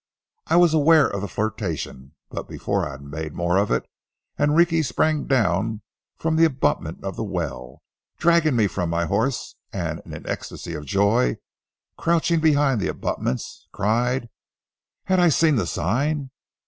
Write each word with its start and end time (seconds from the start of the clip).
I 0.47 0.55
was 0.55 0.73
aware 0.73 1.07
of 1.07 1.21
the 1.21 1.27
flirtation, 1.27 2.15
but 2.31 2.47
before 2.49 2.87
I 2.87 2.93
had 2.93 3.03
made 3.03 3.35
more 3.35 3.57
of 3.57 3.69
it 3.69 3.87
Enrique 4.39 4.81
sprang 4.81 5.27
down 5.27 5.83
from 6.17 6.37
the 6.37 6.43
abutment 6.45 7.03
of 7.03 7.15
the 7.15 7.23
well, 7.23 7.83
dragged 8.17 8.51
me 8.51 8.65
from 8.65 8.89
my 8.89 9.05
horse, 9.05 9.55
and 9.71 10.01
in 10.03 10.11
an 10.15 10.25
ecstasy 10.27 10.73
of 10.73 10.85
joy, 10.87 11.37
crouching 11.99 12.39
behind 12.39 12.81
the 12.81 12.87
abutments, 12.87 13.67
cried: 13.71 14.27
Had 15.03 15.19
I 15.19 15.29
seen 15.29 15.55
the 15.55 15.67
sign? 15.67 16.31